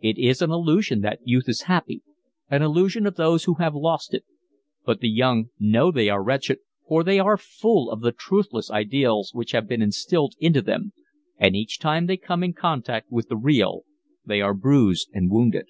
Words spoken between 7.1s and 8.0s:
are full of